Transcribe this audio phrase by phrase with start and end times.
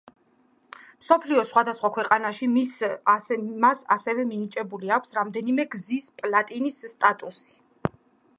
[1.01, 7.97] მსოფლიოს სხვადასხვა ქვეყანაში მას ასევე მინიჭებული აქვს რამდენიმე გზის პლატინის სტატუსი.